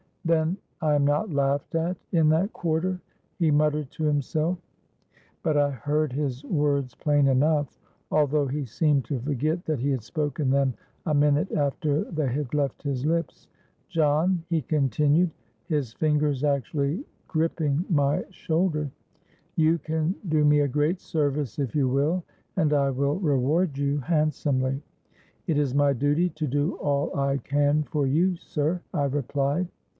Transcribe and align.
—'Then 0.25 0.57
I 0.81 0.95
am 0.95 1.05
not 1.05 1.31
laughed 1.31 1.75
at 1.75 1.97
in 2.11 2.29
that 2.29 2.53
quarter!' 2.53 2.99
he 3.37 3.51
muttered 3.51 3.91
to 3.91 4.03
himself; 4.03 4.57
but 5.43 5.57
I 5.57 5.69
heard 5.71 6.13
his 6.13 6.43
words 6.45 6.95
plain 6.95 7.27
enough, 7.27 7.77
although 8.11 8.47
he 8.47 8.65
seemed 8.65 9.05
to 9.05 9.19
forget 9.19 9.65
that 9.65 9.79
he 9.79 9.89
had 9.91 10.01
spoken 10.03 10.49
them 10.49 10.73
a 11.05 11.13
minute 11.13 11.51
after 11.51 12.03
they 12.05 12.27
had 12.31 12.53
left 12.53 12.81
his 12.81 13.05
lips. 13.05 13.47
'John,' 13.89 14.43
he 14.49 14.61
continued, 14.63 15.29
his 15.65 15.93
fingers 15.93 16.43
actually 16.43 17.03
griping 17.27 17.83
my 17.89 18.23
shoulder, 18.29 18.89
'you 19.55 19.77
can 19.79 20.15
do 20.29 20.45
me 20.45 20.61
a 20.61 20.67
great 20.67 20.99
service 20.99 21.59
if 21.59 21.75
you 21.75 21.87
will; 21.87 22.23
and 22.57 22.73
I 22.73 22.89
will 22.89 23.15
reward 23.19 23.77
you 23.77 23.99
handsomely.'—'It 23.99 25.57
is 25.57 25.75
my 25.75 25.93
duty 25.93 26.29
to 26.29 26.47
do 26.47 26.75
all 26.77 27.15
I 27.19 27.37
can 27.37 27.83
for 27.83 28.07
you, 28.07 28.35
sir,' 28.35 28.81
I 28.93 29.03
replied. 29.05 29.67